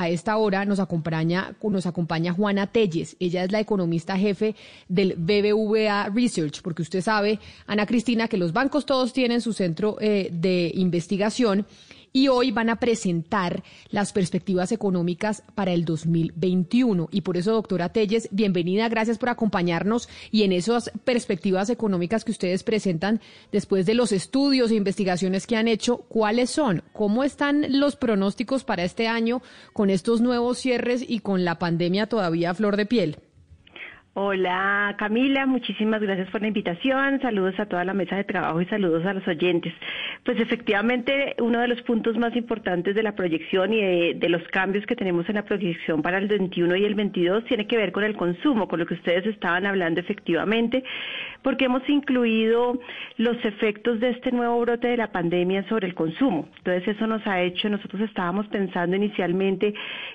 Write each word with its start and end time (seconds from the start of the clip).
A 0.00 0.08
esta 0.08 0.38
hora 0.38 0.64
nos 0.64 0.80
acompaña, 0.80 1.54
nos 1.62 1.84
acompaña 1.84 2.32
Juana 2.32 2.66
Telles. 2.68 3.18
Ella 3.20 3.44
es 3.44 3.52
la 3.52 3.60
economista 3.60 4.16
jefe 4.16 4.56
del 4.88 5.14
BBVA 5.14 6.08
Research, 6.08 6.62
porque 6.62 6.80
usted 6.80 7.02
sabe, 7.02 7.38
Ana 7.66 7.84
Cristina, 7.84 8.26
que 8.26 8.38
los 8.38 8.54
bancos 8.54 8.86
todos 8.86 9.12
tienen 9.12 9.42
su 9.42 9.52
centro 9.52 9.98
eh, 10.00 10.30
de 10.32 10.72
investigación 10.74 11.66
y 12.12 12.28
hoy 12.28 12.50
van 12.50 12.70
a 12.70 12.76
presentar 12.76 13.62
las 13.90 14.12
perspectivas 14.12 14.72
económicas 14.72 15.42
para 15.54 15.72
el 15.72 15.84
2021. 15.84 17.08
Y 17.10 17.20
por 17.20 17.36
eso, 17.36 17.52
doctora 17.52 17.90
Telles, 17.90 18.28
bienvenida, 18.32 18.88
gracias 18.88 19.18
por 19.18 19.28
acompañarnos 19.28 20.08
y 20.30 20.42
en 20.42 20.52
esas 20.52 20.90
perspectivas 21.04 21.70
económicas 21.70 22.24
que 22.24 22.32
ustedes 22.32 22.62
presentan 22.62 23.20
después 23.52 23.86
de 23.86 23.94
los 23.94 24.12
estudios 24.12 24.70
e 24.70 24.74
investigaciones 24.74 25.46
que 25.46 25.56
han 25.56 25.68
hecho, 25.68 25.98
¿cuáles 26.08 26.50
son? 26.50 26.82
¿Cómo 26.92 27.24
están 27.24 27.78
los 27.78 27.96
pronósticos 27.96 28.64
para 28.64 28.84
este 28.84 29.06
año 29.08 29.42
con 29.72 29.90
estos 29.90 30.20
nuevos 30.20 30.58
cierres 30.58 31.04
y 31.06 31.20
con 31.20 31.44
la 31.44 31.58
pandemia 31.58 32.08
todavía 32.08 32.50
a 32.50 32.54
flor 32.54 32.76
de 32.76 32.86
piel? 32.86 33.18
Hola 34.14 34.96
Camila, 34.98 35.46
muchísimas 35.46 36.00
gracias 36.00 36.28
por 36.30 36.40
la 36.40 36.48
invitación, 36.48 37.20
saludos 37.22 37.54
a 37.60 37.66
toda 37.66 37.84
la 37.84 37.94
mesa 37.94 38.16
de 38.16 38.24
trabajo 38.24 38.60
y 38.60 38.66
saludos 38.66 39.06
a 39.06 39.14
los 39.14 39.26
oyentes. 39.28 39.72
Pues 40.24 40.40
efectivamente 40.40 41.36
uno 41.38 41.60
de 41.60 41.68
los 41.68 41.80
puntos 41.82 42.18
más 42.18 42.34
importantes 42.34 42.96
de 42.96 43.04
la 43.04 43.14
proyección 43.14 43.72
y 43.72 44.14
de, 44.14 44.28
los 44.28 44.42
cambios 44.48 44.84
que 44.84 44.96
tenemos 44.96 45.28
en 45.28 45.36
la 45.36 45.44
proyección 45.44 46.02
para 46.02 46.18
el 46.18 46.26
21 46.26 46.74
y 46.74 46.84
el 46.86 46.96
22 46.96 47.44
tiene 47.44 47.68
que 47.68 47.76
ver 47.76 47.92
con 47.92 48.02
el 48.02 48.16
consumo, 48.16 48.66
con 48.66 48.80
lo 48.80 48.86
que 48.86 48.94
ustedes 48.94 49.26
estaban 49.26 49.64
hablando 49.64 50.00
efectivamente, 50.00 50.82
porque 51.42 51.66
hemos 51.66 51.88
incluido 51.88 52.80
los 53.16 53.36
efectos 53.44 54.00
de 54.00 54.10
este 54.10 54.32
nuevo 54.32 54.60
brote 54.60 54.88
de 54.88 54.96
la 54.96 55.12
pandemia 55.12 55.68
sobre 55.68 55.86
el 55.86 55.94
consumo. 55.94 56.48
Entonces 56.58 56.96
eso 56.96 57.06
nos 57.06 57.24
ha 57.28 57.42
hecho, 57.42 57.68
nosotros 57.68 58.02
estábamos 58.02 58.48
pensando 58.48 58.96
inicialmente 58.96 59.72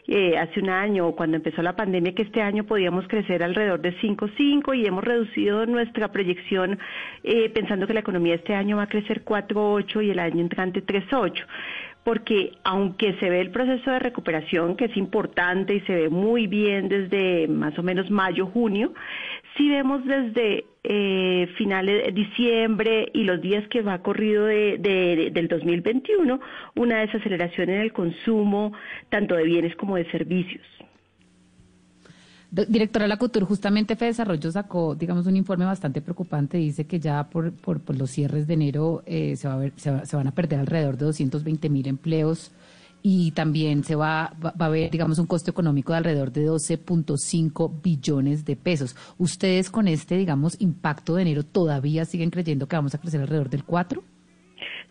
eh, 0.08 0.38
hace 0.38 0.60
un 0.60 0.70
año, 0.70 1.14
cuando 1.14 1.38
empezó 1.38 1.62
la 1.62 1.78
pandemia, 1.78 2.14
que 2.14 2.24
este 2.24 2.42
año 2.42 2.66
podíamos 2.66 3.08
crecer 3.08 3.42
alrededor 3.42 3.85
de 3.86 3.98
5.5 4.00 4.78
y 4.78 4.86
hemos 4.86 5.04
reducido 5.04 5.66
nuestra 5.66 6.12
proyección 6.12 6.80
eh, 7.24 7.50
pensando 7.50 7.88
que 7.88 7.94
la 7.94 8.02
economía 8.02 8.36
este 8.36 8.54
año 8.56 8.78
va 8.78 8.84
a 8.84 8.90
crecer 8.90 9.24
4.8 9.24 10.06
y 10.06 10.12
el 10.12 10.20
año 10.20 10.42
entrante 10.42 10.86
3.8 10.86 11.46
porque 12.06 12.52
aunque 12.64 13.16
se 13.20 13.30
ve 13.32 13.42
el 13.42 13.50
proceso 13.50 13.90
de 13.90 13.98
recuperación, 13.98 14.78
que 14.78 14.86
es 14.86 14.96
importante 14.96 15.74
y 15.74 15.80
se 15.82 15.96
ve 15.96 16.10
muy 16.10 16.46
bien 16.46 16.88
desde 16.88 17.48
más 17.48 17.78
o 17.80 17.84
menos 17.84 18.12
mayo, 18.12 18.46
junio, 18.46 18.94
sí 19.58 19.68
vemos 19.70 20.06
desde 20.06 20.66
eh, 20.84 21.48
finales 21.58 22.06
de 22.06 22.12
diciembre 22.12 23.10
y 23.12 23.24
los 23.24 23.42
días 23.42 23.68
que 23.70 23.82
va 23.82 24.04
corrido 24.04 24.46
de, 24.46 24.78
de, 24.78 25.32
del 25.32 25.48
2021 25.48 26.40
una 26.76 27.00
desaceleración 27.00 27.72
en 27.72 27.82
el 27.82 27.92
consumo 27.92 28.72
tanto 29.10 29.34
de 29.36 29.44
bienes 29.44 29.76
como 29.76 29.96
de 29.96 30.06
servicios. 30.12 30.64
Directora 32.70 33.04
de 33.04 33.10
la 33.10 33.18
CUTUR, 33.18 33.44
justamente 33.44 33.98
Fede 33.98 34.10
Desarrollo 34.12 34.50
sacó, 34.50 34.96
digamos, 34.96 35.28
un 35.28 35.36
informe 35.36 35.66
bastante 35.66 36.02
preocupante. 36.02 36.58
Dice 36.58 36.86
que 36.86 37.02
ya 37.02 37.30
por, 37.30 37.52
por, 37.52 37.82
los 37.98 38.10
cierres 38.10 38.48
de 38.48 38.54
enero 38.54 39.04
eh, 39.06 39.36
se, 39.36 39.50
va 39.50 39.56
a 39.56 39.58
ver, 39.58 39.74
se, 39.76 40.16
van 40.16 40.28
a 40.28 40.32
perder 40.32 40.62
alrededor 40.62 40.96
de 40.96 41.06
220 41.06 41.70
mil 41.70 41.86
empleos 41.86 42.52
y 43.02 43.32
también 43.32 43.84
se 43.84 43.96
va, 43.96 44.34
va, 44.44 44.54
a 44.58 44.66
haber, 44.66 44.90
digamos, 44.90 45.20
un 45.20 45.28
costo 45.28 45.52
económico 45.52 45.92
de 45.92 45.98
alrededor 45.98 46.32
de 46.32 46.48
12.5 46.48 47.82
billones 47.84 48.46
de 48.46 48.56
pesos. 48.56 48.96
¿Ustedes 49.18 49.70
con 49.70 49.90
este, 49.90 50.16
digamos, 50.16 50.56
impacto 50.62 51.16
de 51.16 51.24
enero 51.24 51.44
todavía 51.44 52.06
siguen 52.06 52.30
creyendo 52.30 52.68
que 52.70 52.78
vamos 52.78 52.96
a 52.96 53.00
crecer 53.00 53.20
alrededor 53.20 53.50
del 53.50 53.66
4? 53.66 54.15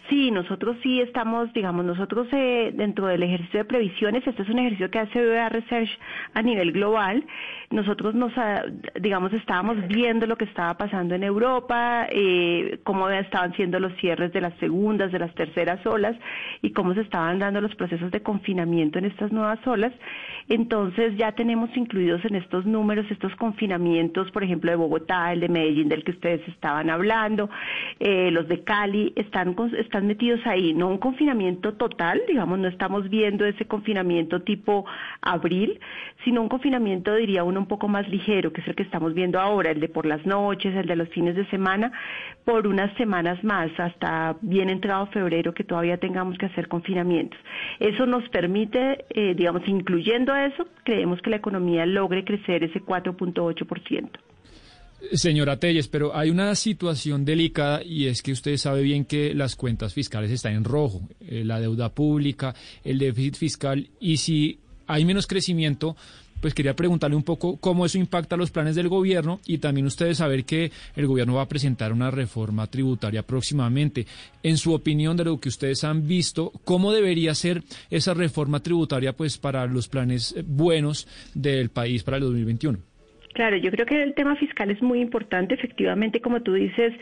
Sí, 0.08 0.30
nosotros 0.30 0.76
sí 0.82 1.00
estamos, 1.00 1.50
digamos, 1.54 1.84
nosotros 1.84 2.28
eh, 2.32 2.72
dentro 2.74 3.06
del 3.06 3.22
ejercicio 3.22 3.60
de 3.60 3.64
previsiones, 3.64 4.26
este 4.26 4.42
es 4.42 4.48
un 4.50 4.58
ejercicio 4.58 4.90
que 4.90 4.98
hace 4.98 5.24
BBA 5.24 5.48
Research 5.48 5.88
a 6.34 6.42
nivel 6.42 6.72
global. 6.72 7.24
Nosotros 7.70 8.14
nos, 8.14 8.36
ah, 8.36 8.64
digamos, 9.00 9.32
estábamos 9.32 9.78
viendo 9.88 10.26
lo 10.26 10.36
que 10.36 10.44
estaba 10.44 10.76
pasando 10.76 11.14
en 11.14 11.24
Europa, 11.24 12.06
eh, 12.10 12.80
cómo 12.84 13.08
estaban 13.08 13.54
siendo 13.54 13.80
los 13.80 13.94
cierres 13.96 14.30
de 14.34 14.42
las 14.42 14.54
segundas, 14.58 15.10
de 15.10 15.18
las 15.18 15.34
terceras 15.34 15.84
olas 15.86 16.16
y 16.60 16.72
cómo 16.72 16.92
se 16.92 17.00
estaban 17.00 17.38
dando 17.38 17.62
los 17.62 17.74
procesos 17.74 18.10
de 18.10 18.22
confinamiento 18.22 18.98
en 18.98 19.06
estas 19.06 19.32
nuevas 19.32 19.66
olas. 19.66 19.92
Entonces 20.48 21.16
ya 21.16 21.32
tenemos 21.32 21.74
incluidos 21.76 22.22
en 22.26 22.34
estos 22.34 22.66
números 22.66 23.06
estos 23.10 23.34
confinamientos, 23.36 24.30
por 24.32 24.44
ejemplo, 24.44 24.70
de 24.70 24.76
Bogotá, 24.76 25.32
el 25.32 25.40
de 25.40 25.48
Medellín, 25.48 25.88
del 25.88 26.04
que 26.04 26.12
ustedes 26.12 26.46
estaban 26.48 26.90
hablando, 26.90 27.48
eh, 28.00 28.30
los 28.30 28.46
de 28.48 28.62
Cali, 28.62 29.12
están, 29.16 29.54
están 29.94 30.08
metidos 30.08 30.40
ahí, 30.44 30.74
no 30.74 30.88
un 30.88 30.98
confinamiento 30.98 31.74
total, 31.74 32.20
digamos, 32.26 32.58
no 32.58 32.66
estamos 32.66 33.08
viendo 33.08 33.44
ese 33.44 33.64
confinamiento 33.66 34.42
tipo 34.42 34.84
abril, 35.22 35.78
sino 36.24 36.42
un 36.42 36.48
confinamiento, 36.48 37.14
diría 37.14 37.44
uno, 37.44 37.60
un 37.60 37.66
poco 37.66 37.86
más 37.86 38.08
ligero, 38.08 38.52
que 38.52 38.60
es 38.60 38.66
el 38.66 38.74
que 38.74 38.82
estamos 38.82 39.14
viendo 39.14 39.38
ahora, 39.38 39.70
el 39.70 39.78
de 39.78 39.88
por 39.88 40.04
las 40.04 40.26
noches, 40.26 40.74
el 40.74 40.86
de 40.86 40.96
los 40.96 41.08
fines 41.10 41.36
de 41.36 41.46
semana, 41.46 41.92
por 42.44 42.66
unas 42.66 42.92
semanas 42.96 43.44
más, 43.44 43.70
hasta 43.78 44.34
bien 44.40 44.68
entrado 44.68 45.06
febrero, 45.06 45.54
que 45.54 45.62
todavía 45.62 45.96
tengamos 45.98 46.36
que 46.38 46.46
hacer 46.46 46.66
confinamientos. 46.66 47.38
Eso 47.78 48.04
nos 48.04 48.28
permite, 48.30 49.04
eh, 49.10 49.34
digamos, 49.36 49.62
incluyendo 49.68 50.34
eso, 50.34 50.66
creemos 50.82 51.22
que 51.22 51.30
la 51.30 51.36
economía 51.36 51.86
logre 51.86 52.24
crecer 52.24 52.64
ese 52.64 52.80
4.8%. 52.80 54.33
Señora 55.12 55.58
Telles, 55.58 55.88
pero 55.88 56.16
hay 56.16 56.30
una 56.30 56.54
situación 56.54 57.24
delicada 57.24 57.82
y 57.82 58.06
es 58.06 58.22
que 58.22 58.32
usted 58.32 58.56
sabe 58.56 58.82
bien 58.82 59.04
que 59.04 59.34
las 59.34 59.56
cuentas 59.56 59.94
fiscales 59.94 60.30
están 60.30 60.54
en 60.54 60.64
rojo, 60.64 61.08
eh, 61.20 61.44
la 61.44 61.60
deuda 61.60 61.90
pública, 61.90 62.54
el 62.82 62.98
déficit 62.98 63.36
fiscal, 63.36 63.88
y 64.00 64.16
si 64.16 64.58
hay 64.86 65.04
menos 65.04 65.26
crecimiento, 65.26 65.96
pues 66.40 66.52
quería 66.52 66.76
preguntarle 66.76 67.16
un 67.16 67.22
poco 67.22 67.56
cómo 67.56 67.86
eso 67.86 67.96
impacta 67.96 68.36
los 68.36 68.50
planes 68.50 68.76
del 68.76 68.88
gobierno 68.88 69.40
y 69.46 69.58
también 69.58 69.86
ustedes 69.86 70.18
saber 70.18 70.44
que 70.44 70.70
el 70.94 71.06
gobierno 71.06 71.34
va 71.34 71.42
a 71.42 71.48
presentar 71.48 71.90
una 71.90 72.10
reforma 72.10 72.66
tributaria 72.66 73.22
próximamente. 73.26 74.06
En 74.42 74.58
su 74.58 74.74
opinión, 74.74 75.16
de 75.16 75.24
lo 75.24 75.40
que 75.40 75.48
ustedes 75.48 75.84
han 75.84 76.06
visto, 76.06 76.52
¿cómo 76.64 76.92
debería 76.92 77.34
ser 77.34 77.62
esa 77.88 78.12
reforma 78.12 78.60
tributaria 78.60 79.16
pues 79.16 79.38
para 79.38 79.66
los 79.66 79.88
planes 79.88 80.34
buenos 80.46 81.06
del 81.32 81.70
país 81.70 82.02
para 82.02 82.18
el 82.18 82.24
2021? 82.24 82.93
Claro, 83.34 83.56
yo 83.56 83.72
creo 83.72 83.84
que 83.84 84.00
el 84.00 84.14
tema 84.14 84.36
fiscal 84.36 84.70
es 84.70 84.80
muy 84.80 85.00
importante. 85.00 85.54
Efectivamente, 85.54 86.20
como 86.20 86.40
tú 86.42 86.54
dices, 86.54 86.92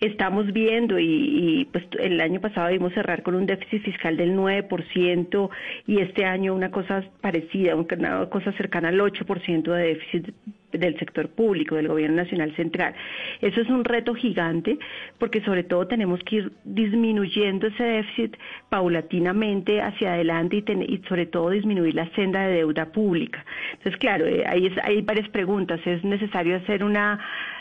estamos 0.00 0.52
viendo 0.52 0.98
y, 0.98 1.68
pues 1.70 1.84
el 2.00 2.20
año 2.20 2.40
pasado 2.40 2.70
vimos 2.70 2.92
cerrar 2.92 3.22
con 3.22 3.36
un 3.36 3.46
déficit 3.46 3.84
fiscal 3.84 4.16
del 4.16 4.36
9% 4.36 5.48
y 5.86 6.00
este 6.00 6.24
año 6.24 6.56
una 6.56 6.72
cosa 6.72 7.04
parecida, 7.20 7.76
una 7.76 8.28
cosa 8.28 8.50
cercana 8.54 8.88
al 8.88 8.98
8% 8.98 9.62
de 9.62 9.86
déficit 9.94 10.34
del 10.78 10.98
sector 10.98 11.28
público, 11.28 11.76
del 11.76 11.88
gobierno 11.88 12.16
nacional 12.16 12.54
central. 12.56 12.94
Eso 13.40 13.60
es 13.60 13.68
un 13.68 13.84
reto 13.84 14.14
gigante 14.14 14.78
porque 15.18 15.40
sobre 15.42 15.64
todo 15.64 15.86
tenemos 15.86 16.20
que 16.24 16.36
ir 16.36 16.52
disminuyendo 16.64 17.66
ese 17.66 17.84
déficit 17.84 18.36
paulatinamente 18.68 19.80
hacia 19.80 20.14
adelante 20.14 20.62
y, 20.88 20.98
sobre 21.08 21.26
todo 21.26 21.50
disminuir 21.50 21.94
la 21.94 22.08
senda 22.10 22.46
de 22.46 22.56
deuda 22.56 22.86
pública. 22.86 23.44
Entonces, 23.72 23.96
claro, 23.98 24.26
eh, 24.26 24.44
hay, 24.46 24.74
hay 24.82 25.02
varias 25.02 25.28
preguntas. 25.30 25.80
¿Es 25.86 26.04
necesario 26.04 26.56
hacer 26.56 26.84
una 26.84 27.18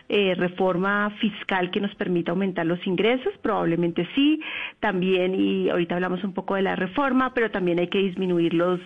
eh, 0.10 0.36
reforma 0.36 1.10
fiscal 1.20 1.72
que 1.72 1.82
nos 1.82 1.94
permita 1.96 2.32
aumentar 2.32 2.66
los 2.66 2.86
ingresos? 2.86 3.34
Probablemente 3.42 4.08
sí. 4.16 4.40
También, 4.80 5.36
y 5.36 5.70
ahorita 5.70 5.96
hablamos 5.96 6.24
un 6.24 6.34
poco 6.34 6.56
de 6.56 6.62
la 6.62 6.76
reforma, 6.76 7.34
pero 7.34 7.52
también 7.52 7.80
hay 7.80 7.88
que 7.88 8.00
disminuir 8.00 8.54
los 8.54 8.80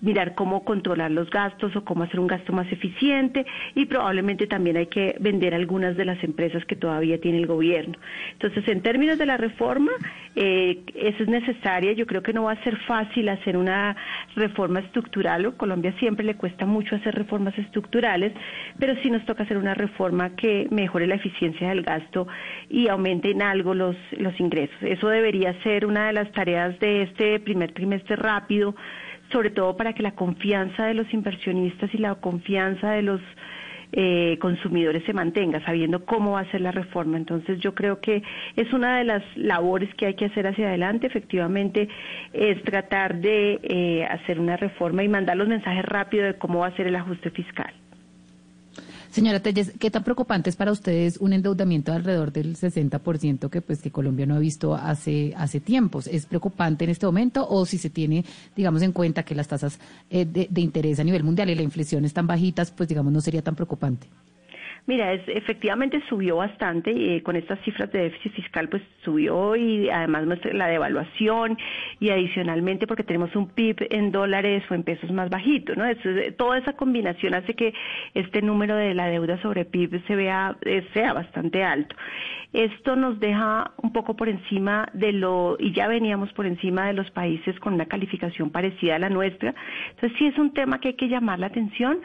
mirar 0.00 0.34
cómo 0.34 0.64
controlar 0.64 1.10
los 1.10 1.30
gastos 1.30 1.74
o 1.74 1.84
cómo 1.84 2.04
hacer 2.04 2.20
un 2.20 2.26
gasto 2.26 2.52
más 2.52 2.70
eficiente 2.70 3.46
y 3.74 3.86
probablemente 3.86 4.46
también 4.46 4.76
hay 4.76 4.86
que 4.86 5.16
vender 5.20 5.54
algunas 5.54 5.96
de 5.96 6.04
las 6.04 6.22
empresas 6.22 6.64
que 6.66 6.76
todavía 6.76 7.20
tiene 7.20 7.38
el 7.38 7.46
gobierno. 7.46 7.96
Entonces, 8.32 8.66
en 8.68 8.82
términos 8.82 9.18
de 9.18 9.26
la 9.26 9.36
reforma, 9.36 9.92
eh, 10.38 10.82
eso 10.94 11.22
es 11.22 11.28
necesaria. 11.30 11.92
Yo 11.94 12.06
creo 12.06 12.22
que 12.22 12.34
no 12.34 12.44
va 12.44 12.52
a 12.52 12.62
ser 12.62 12.76
fácil 12.86 13.30
hacer 13.30 13.56
una 13.56 13.96
reforma 14.34 14.80
estructural. 14.80 15.46
A 15.46 15.50
Colombia 15.52 15.94
siempre 15.98 16.26
le 16.26 16.34
cuesta 16.34 16.66
mucho 16.66 16.94
hacer 16.94 17.14
reformas 17.14 17.56
estructurales, 17.58 18.34
pero 18.78 18.94
sí 19.02 19.10
nos 19.10 19.24
toca 19.24 19.44
hacer 19.44 19.56
una 19.56 19.72
reforma 19.72 20.36
que 20.36 20.68
mejore 20.70 21.06
la 21.06 21.14
eficiencia 21.14 21.70
del 21.70 21.82
gasto 21.82 22.28
y 22.68 22.88
aumente 22.88 23.30
en 23.30 23.40
algo 23.40 23.72
los, 23.72 23.96
los 24.18 24.38
ingresos. 24.38 24.76
Eso 24.82 25.08
debería 25.08 25.54
ser 25.62 25.86
una 25.86 26.08
de 26.08 26.12
las 26.12 26.30
tareas 26.32 26.78
de 26.80 27.02
este 27.02 27.40
primer 27.40 27.72
trimestre 27.72 28.16
rápido 28.16 28.74
sobre 29.32 29.50
todo 29.50 29.76
para 29.76 29.92
que 29.92 30.04
la 30.04 30.12
confianza 30.12 30.86
de 30.86 30.94
los 30.94 31.12
inversionistas 31.12 31.92
y 31.92 31.98
la 31.98 32.14
confianza 32.14 32.92
de 32.92 33.02
los 33.02 33.20
eh, 33.92 34.38
consumidores 34.40 35.04
se 35.04 35.12
mantenga, 35.12 35.64
sabiendo 35.64 36.04
cómo 36.04 36.32
va 36.32 36.40
a 36.40 36.50
ser 36.50 36.60
la 36.60 36.72
reforma. 36.72 37.16
Entonces 37.16 37.58
yo 37.60 37.74
creo 37.74 38.00
que 38.00 38.22
es 38.56 38.72
una 38.72 38.98
de 38.98 39.04
las 39.04 39.22
labores 39.36 39.94
que 39.94 40.06
hay 40.06 40.14
que 40.14 40.26
hacer 40.26 40.46
hacia 40.46 40.68
adelante, 40.68 41.06
efectivamente, 41.06 41.88
es 42.32 42.62
tratar 42.62 43.16
de 43.20 43.60
eh, 43.62 44.04
hacer 44.04 44.40
una 44.40 44.56
reforma 44.56 45.02
y 45.04 45.08
mandar 45.08 45.36
los 45.36 45.48
mensajes 45.48 45.84
rápido 45.84 46.24
de 46.24 46.34
cómo 46.34 46.60
va 46.60 46.68
a 46.68 46.76
ser 46.76 46.86
el 46.86 46.96
ajuste 46.96 47.30
fiscal. 47.30 47.72
Señora 49.16 49.40
Telles, 49.40 49.72
¿qué 49.78 49.90
tan 49.90 50.04
preocupante 50.04 50.50
es 50.50 50.56
para 50.56 50.70
ustedes 50.70 51.16
un 51.16 51.32
endeudamiento 51.32 51.90
de 51.90 51.96
alrededor 51.96 52.32
del 52.32 52.54
60% 52.54 53.48
que 53.48 53.62
pues 53.62 53.80
que 53.80 53.90
Colombia 53.90 54.26
no 54.26 54.34
ha 54.34 54.38
visto 54.38 54.74
hace 54.74 55.32
hace 55.38 55.58
tiempos? 55.58 56.06
¿Es 56.06 56.26
preocupante 56.26 56.84
en 56.84 56.90
este 56.90 57.06
momento 57.06 57.48
o 57.48 57.64
si 57.64 57.78
se 57.78 57.88
tiene, 57.88 58.26
digamos, 58.54 58.82
en 58.82 58.92
cuenta 58.92 59.22
que 59.22 59.34
las 59.34 59.48
tasas 59.48 59.78
eh, 60.10 60.26
de, 60.26 60.48
de 60.50 60.60
interés 60.60 61.00
a 61.00 61.04
nivel 61.04 61.24
mundial 61.24 61.48
y 61.48 61.54
la 61.54 61.62
inflación 61.62 62.04
están 62.04 62.26
bajitas, 62.26 62.70
pues 62.70 62.90
digamos 62.90 63.10
no 63.10 63.22
sería 63.22 63.40
tan 63.40 63.54
preocupante? 63.54 64.06
Mira, 64.86 65.12
es, 65.12 65.22
efectivamente 65.26 66.00
subió 66.08 66.36
bastante 66.36 66.92
y 66.92 67.16
eh, 67.16 67.22
con 67.22 67.34
estas 67.34 67.58
cifras 67.60 67.90
de 67.90 68.02
déficit 68.02 68.32
fiscal 68.32 68.68
pues 68.68 68.82
subió 69.04 69.56
y 69.56 69.88
además 69.88 70.26
la 70.52 70.68
devaluación 70.68 71.58
y 71.98 72.10
adicionalmente 72.10 72.86
porque 72.86 73.02
tenemos 73.02 73.34
un 73.34 73.48
PIB 73.48 73.88
en 73.90 74.12
dólares 74.12 74.62
o 74.70 74.74
en 74.74 74.84
pesos 74.84 75.10
más 75.10 75.28
bajito, 75.28 75.74
¿no? 75.74 75.84
toda 76.36 76.58
esa 76.58 76.74
combinación 76.74 77.34
hace 77.34 77.54
que 77.54 77.74
este 78.14 78.42
número 78.42 78.76
de 78.76 78.94
la 78.94 79.06
deuda 79.08 79.40
sobre 79.42 79.64
PIB 79.64 80.06
se 80.06 80.14
vea 80.14 80.56
eh, 80.62 80.86
sea 80.94 81.12
bastante 81.12 81.64
alto. 81.64 81.96
Esto 82.52 82.96
nos 82.96 83.18
deja 83.20 83.72
un 83.82 83.92
poco 83.92 84.16
por 84.16 84.28
encima 84.28 84.88
de 84.92 85.12
lo, 85.12 85.56
y 85.58 85.72
ya 85.72 85.88
veníamos 85.88 86.32
por 86.32 86.46
encima 86.46 86.86
de 86.86 86.94
los 86.94 87.10
países 87.10 87.58
con 87.60 87.74
una 87.74 87.86
calificación 87.86 88.50
parecida 88.50 88.96
a 88.96 88.98
la 88.98 89.10
nuestra. 89.10 89.54
Entonces 89.90 90.16
sí 90.18 90.26
es 90.26 90.38
un 90.38 90.54
tema 90.54 90.80
que 90.80 90.88
hay 90.88 90.94
que 90.94 91.08
llamar 91.08 91.38
la 91.38 91.48
atención, 91.48 91.98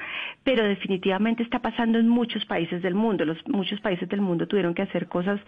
pero 0.43 0.63
definitivamente 0.65 1.43
está 1.43 1.59
pasando 1.59 1.99
en 1.99 2.09
muchos 2.09 2.45
países 2.45 2.70
del 2.79 2.95
mundo. 2.95 3.25
Los, 3.25 3.37
muchos 3.47 3.81
países 3.81 4.07
del 4.07 4.21
mundo 4.21 4.47
tuvieron 4.47 4.73
que 4.73 4.83
hacer 4.83 5.07
cosas 5.07 5.39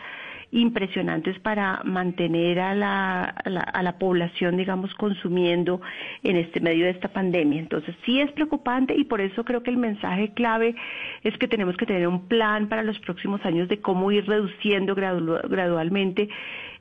impresionantes 0.52 1.40
para 1.40 1.81
mantener 1.84 2.60
a 2.60 2.75
la, 2.75 3.24
a 3.24 3.84
la, 3.84 3.98
población, 3.98 4.58
digamos, 4.58 4.94
consumiendo 4.96 5.81
en 6.24 6.36
este 6.36 6.60
medio 6.60 6.86
de 6.86 6.92
esta 6.92 7.08
pandemia. 7.08 7.60
Entonces, 7.60 7.96
sí 8.06 8.20
es 8.20 8.31
preocupante 8.31 8.96
y 8.96 9.06
por 9.06 9.22
eso 9.22 9.44
creo 9.46 9.64
que 9.64 9.72
el 9.72 9.78
mensaje 9.78 10.34
clave 10.34 10.75
es 11.24 11.38
que 11.38 11.48
tenemos 11.48 11.78
que 11.78 11.86
tener 11.86 12.08
un 12.08 12.28
plan 12.28 12.68
para 12.68 12.84
los 12.84 13.00
próximos 13.00 13.44
años 13.46 13.68
de 13.70 13.80
cómo 13.80 14.12
ir 14.12 14.25
reduciendo 14.28 14.96
gradualmente 14.96 16.30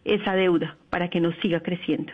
esa 0.05 0.35
deuda 0.35 0.77
para 0.91 1.09
que 1.09 1.21
no 1.21 1.33
siga 1.41 1.61
creciendo. 1.61 2.13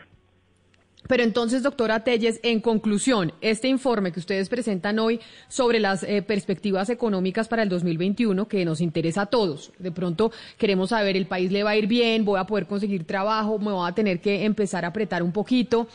Pero 1.07 1.23
entonces, 1.23 1.63
doctora 1.63 2.05
Telles, 2.05 2.41
en 2.43 2.61
conclusión, 2.61 3.33
este 3.41 3.69
informe 3.69 4.13
que 4.13 4.21
ustedes 4.21 4.49
presentan 4.49 4.99
hoy 4.99 5.21
sobre 5.49 5.79
las 5.79 6.03
eh, 6.03 6.23
perspectivas 6.23 6.91
económicas 6.91 7.49
para 7.49 7.63
el 7.63 7.69
2021, 7.69 8.49
que 8.49 8.65
nos 8.65 8.81
interesa 8.81 9.23
a 9.23 9.27
todos, 9.27 9.73
de 9.79 9.93
pronto 9.93 10.33
queremos 10.59 10.91
saber, 10.91 11.17
el 11.17 11.27
país 11.27 11.53
le 11.53 11.63
va 11.63 11.71
a 11.71 11.77
ir 11.77 11.87
bien, 11.87 12.25
voy 12.25 12.41
a 12.41 12.45
poder 12.45 12.67
conseguir 12.67 13.05
trabajo, 13.05 13.59
me 13.59 13.73
voy 13.73 13.89
a 13.89 13.95
tener 13.95 14.21
que 14.21 14.45
empezar 14.45 14.85
a 14.85 14.89
apretar 14.89 15.23
un 15.23 15.33
poquito, 15.33 15.89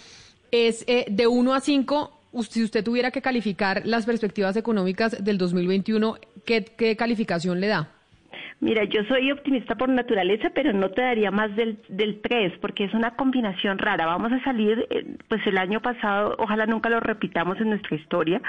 es 0.51 0.83
eh, 0.87 1.05
de 1.09 1.27
1 1.27 1.53
a 1.53 1.59
5, 1.59 2.19
si 2.49 2.63
usted 2.63 2.83
tuviera 2.83 3.11
que 3.11 3.21
calificar 3.21 3.83
las 3.85 4.05
perspectivas 4.05 4.55
económicas 4.55 5.23
del 5.23 5.37
2021, 5.37 6.17
qué 6.45 6.95
calificación 6.97 7.59
le 7.59 7.67
da? 7.67 7.91
Mira, 8.63 8.85
yo 8.85 9.03
soy 9.09 9.29
optimista 9.29 9.75
por 9.75 9.89
naturaleza, 9.89 10.49
pero 10.55 10.71
no 10.71 10.89
te 10.89 11.01
daría 11.01 11.31
más 11.31 11.53
del, 11.53 11.79
del 11.89 12.21
3, 12.21 12.59
porque 12.61 12.85
es 12.85 12.93
una 12.93 13.11
combinación 13.17 13.77
rara. 13.77 14.05
Vamos 14.05 14.31
a 14.31 14.41
salir, 14.41 14.87
eh, 14.89 15.17
pues 15.27 15.45
el 15.45 15.57
año 15.57 15.81
pasado, 15.81 16.37
ojalá 16.39 16.65
nunca 16.65 16.89
lo 16.89 17.01
repitamos 17.01 17.59
en 17.59 17.71
nuestra 17.71 17.97
historia, 17.97 18.41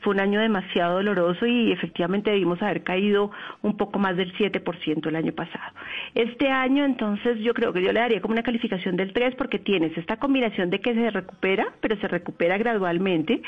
fue 0.00 0.14
un 0.14 0.20
año 0.20 0.40
demasiado 0.40 0.94
doloroso 0.94 1.46
y 1.46 1.70
efectivamente 1.70 2.32
debimos 2.32 2.60
haber 2.60 2.82
caído 2.82 3.30
un 3.62 3.76
poco 3.76 4.00
más 4.00 4.16
del 4.16 4.34
7% 4.36 5.06
el 5.06 5.14
año 5.14 5.32
pasado. 5.34 5.72
Este 6.16 6.48
año, 6.48 6.84
entonces, 6.84 7.38
yo 7.38 7.54
creo 7.54 7.72
que 7.72 7.80
yo 7.80 7.92
le 7.92 8.00
daría 8.00 8.20
como 8.20 8.32
una 8.32 8.42
calificación 8.42 8.96
del 8.96 9.12
3 9.12 9.36
porque 9.36 9.60
tienes 9.60 9.96
esta 9.96 10.16
combinación 10.16 10.70
de 10.70 10.80
que 10.80 10.94
se 10.94 11.10
recupera, 11.10 11.68
pero 11.80 11.94
se 12.00 12.08
recupera 12.08 12.58
gradualmente. 12.58 13.40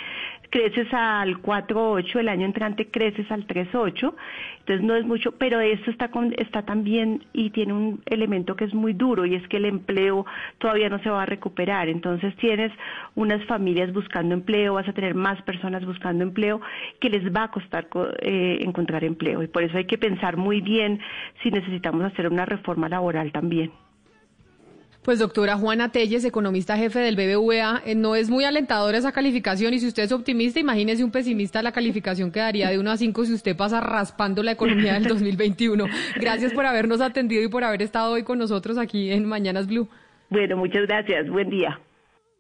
Creces 0.53 0.87
al 0.93 1.41
4.8, 1.41 2.21
el 2.21 2.29
año 2.29 2.45
entrante 2.45 2.91
creces 2.91 3.31
al 3.31 3.47
3.8, 3.47 4.15
entonces 4.59 4.87
no 4.87 4.95
es 4.95 5.07
mucho, 5.07 5.33
pero 5.33 5.61
esto 5.61 5.91
está 5.91 6.11
está 6.37 6.61
también 6.61 7.25
y 7.33 7.49
tiene 7.51 7.73
un 7.73 8.03
elemento 8.05 8.55
que 8.55 8.67
es 8.67 8.75
muy 8.75 8.93
duro 8.93 9.25
y 9.25 9.35
es 9.35 9.49
que 9.49 9.57
el 9.57 9.65
empleo 9.65 10.27
todavía 10.59 10.91
no 10.91 11.03
se 11.03 11.09
va 11.09 11.23
a 11.23 11.27
recuperar. 11.27 11.89
Entonces 11.89 12.37
tienes 12.37 12.71
unas 13.15 13.43
familias 13.47 13.95
buscando 13.95 14.35
empleo, 14.35 14.75
vas 14.75 14.87
a 14.87 14.93
tener 14.93 15.15
más 15.15 15.41
personas 15.41 15.87
buscando 15.87 16.23
empleo 16.23 16.61
que 17.01 17.09
les 17.09 17.35
va 17.35 17.45
a 17.45 17.51
costar 17.51 17.89
eh, 18.21 18.59
encontrar 18.61 19.05
empleo. 19.05 19.43
Y 19.43 19.47
por 19.47 19.63
eso 19.63 19.79
hay 19.79 19.87
que 19.87 19.97
pensar 19.97 20.37
muy 20.37 20.61
bien 20.61 21.01
si 21.43 21.51
necesitamos 21.51 22.05
hacer 22.05 22.29
una 22.29 22.45
reforma 22.45 22.91
laboral 22.91 23.33
también. 23.33 23.73
Pues 25.03 25.19
doctora 25.19 25.57
Juana 25.57 25.91
Telles, 25.91 26.25
economista 26.25 26.77
jefe 26.77 27.01
del 27.01 27.17
BBVA, 27.17 27.83
eh, 27.85 27.97
no 27.97 28.15
es 28.15 28.31
muy 28.31 28.45
alentadora 28.45 28.99
esa 28.99 29.11
calificación 29.11 29.75
y 29.75 29.81
si 29.81 29.89
usted 29.89 30.05
es 30.05 30.13
optimista, 30.13 30.61
imagínese 30.61 31.03
un 31.03 31.11
pesimista, 31.11 31.61
la 31.61 31.73
calificación 31.73 32.31
quedaría 32.31 32.71
de 32.71 32.79
1 32.79 32.89
a 32.89 32.97
5 32.97 33.25
si 33.25 33.33
usted 33.35 33.57
pasa 33.57 33.81
raspando 33.81 34.45
la 34.45 34.53
economía 34.53 34.95
del 34.95 35.09
2021. 35.09 35.87
Gracias 36.21 36.53
por 36.53 36.67
habernos 36.67 37.01
atendido 37.01 37.43
y 37.43 37.49
por 37.49 37.65
haber 37.65 37.83
estado 37.83 38.13
hoy 38.13 38.23
con 38.23 38.39
nosotros 38.39 38.79
aquí 38.79 39.11
en 39.11 39.27
Mañanas 39.27 39.67
Blue. 39.67 39.89
Bueno, 40.31 40.57
muchas 40.57 40.87
gracias. 40.87 41.29
Buen 41.29 41.51
día. 41.51 41.81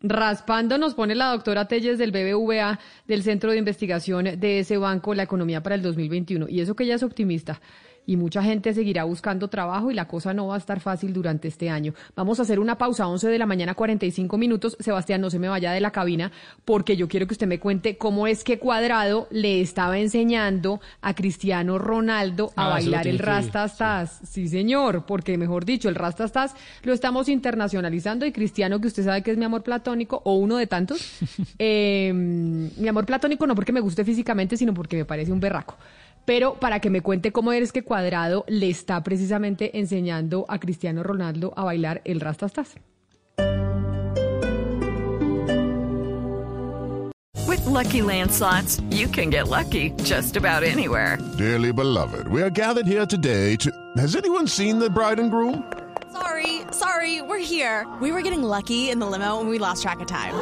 Raspando 0.05 0.79
nos 0.79 0.95
pone 0.95 1.17
la 1.17 1.33
doctora 1.33 1.67
Telles 1.67 1.99
del 1.99 2.13
BBVA, 2.13 2.79
del 3.09 3.25
Centro 3.25 3.51
de 3.51 3.59
Investigación 3.59 4.39
de 4.39 4.61
ese 4.61 4.77
banco, 4.77 5.15
la 5.15 5.25
economía 5.25 5.65
para 5.65 5.75
el 5.75 5.83
2021. 5.83 6.49
Y 6.49 6.61
eso 6.61 6.77
que 6.77 6.85
ella 6.85 6.95
es 6.95 7.03
optimista 7.03 7.61
y 8.07 8.17
mucha 8.17 8.43
gente 8.43 8.75
seguirá 8.75 9.05
buscando 9.05 9.49
trabajo 9.49 9.91
y 9.91 9.95
la 9.95 10.09
cosa 10.09 10.35
no 10.35 10.49
va 10.49 10.57
a 10.57 10.59
estar 10.59 10.81
fácil 10.81 11.13
durante 11.13 11.49
este 11.49 11.71
año. 11.71 11.95
Vamos 12.17 12.39
a 12.39 12.43
hacer 12.43 12.59
una 12.59 12.79
pausa, 12.79 13.07
11 13.07 13.29
de 13.29 13.39
la 13.39 13.47
mañana, 13.47 13.75
45 13.75 14.39
minutos. 14.39 14.77
Sebastián, 14.81 15.21
no 15.21 15.31
se 15.31 15.39
me 15.39 15.49
vaya 15.49 15.73
de 15.73 15.81
la 15.81 15.91
cabina 15.91 16.33
porque 16.65 16.97
yo 16.97 17.09
quiero 17.09 17.27
que 17.27 17.35
usted 17.35 17.47
me 17.47 17.61
cuente 17.61 17.97
cómo 17.97 18.27
es 18.27 18.45
que 18.45 18.59
Cuadrado 18.59 19.29
le 19.31 19.61
estaba 19.61 19.99
enseñando 19.99 20.81
a 21.01 21.15
Cristiano 21.15 21.79
Ronaldo 21.79 22.53
a 22.57 22.67
ah, 22.67 22.71
bailar 22.71 23.07
el 23.07 23.19
Rastastas. 23.19 24.21
Sí. 24.25 24.47
sí. 24.47 24.49
señor, 24.49 25.07
porque 25.07 25.39
mejor 25.39 25.65
dicho, 25.65 25.89
el 25.89 25.95
Rastastas 25.95 26.55
lo 26.83 26.93
estamos 26.93 27.29
internacionalizando 27.29 28.27
y 28.27 28.33
Cristiano, 28.33 28.81
que 28.81 28.89
usted 28.89 29.05
sabe 29.05 29.23
que 29.23 29.31
es 29.31 29.37
mi 29.37 29.45
amor 29.45 29.63
platónico 29.63 30.23
o 30.25 30.35
uno 30.35 30.57
de 30.57 30.67
tantos, 30.67 31.21
eh, 31.59 32.13
mi 32.13 32.89
amor 32.89 33.07
platónico 33.07 33.47
no 33.47 33.55
porque 33.55 33.73
me 33.73 33.81
guste 33.81 34.05
físicamente, 34.05 34.57
sino 34.57 34.75
porque 34.75 34.97
me 34.97 35.05
parece 35.05 35.33
un 35.33 35.41
berraco 35.41 35.77
pero 36.25 36.55
para 36.55 36.81
que 36.81 36.91
me 36.91 37.01
cuente 37.01 37.33
cómo 37.33 37.53
eres 37.53 37.73
que 37.73 37.83
Cuadrado 37.83 38.45
le 38.49 38.69
está 38.69 39.03
precisamente 39.03 39.79
enseñando 39.79 40.45
a 40.49 40.59
Cristiano 40.59 41.03
Ronaldo 41.03 41.53
a 41.57 41.65
bailar 41.65 42.03
el 42.05 42.21
Rastastas. 42.21 42.77
With 47.47 47.67
lucky 47.67 48.01
landslots, 48.01 48.81
you 48.91 49.09
can 49.09 49.31
get 49.31 49.49
lucky 49.49 49.91
just 50.05 50.37
about 50.37 50.63
anywhere. 50.63 51.19
Dearly 51.37 51.73
beloved, 51.73 52.29
we 52.29 52.43
are 52.43 52.51
gathered 52.51 52.87
here 52.87 53.07
today 53.07 53.57
to. 53.57 53.71
Has 53.97 54.17
anyone 54.17 54.47
seen 54.47 54.79
the 54.79 54.89
bride 54.89 55.19
and 55.21 55.31
groom? 55.31 55.65
Sorry, 56.13 56.61
sorry, 56.71 57.23
we're 57.23 57.39
here. 57.39 57.87
We 58.01 58.13
were 58.13 58.23
getting 58.23 58.43
lucky 58.43 58.91
in 58.91 58.99
the 58.99 59.07
limo 59.07 59.41
and 59.41 59.49
we 59.49 59.59
lost 59.59 59.83
track 59.83 60.01
of 60.01 60.07
time. 60.07 60.35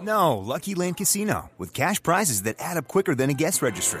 No, 0.00 0.38
Lucky 0.38 0.74
Land 0.74 0.96
Casino 0.96 1.50
with 1.58 1.74
cash 1.74 2.00
prizes 2.02 2.42
that 2.42 2.56
add 2.60 2.76
up 2.76 2.86
quicker 2.86 3.14
than 3.14 3.30
a 3.30 3.34
guest 3.34 3.62
registry 3.62 4.00